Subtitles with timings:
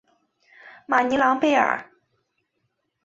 [0.87, 1.91] 马尼朗贝尔。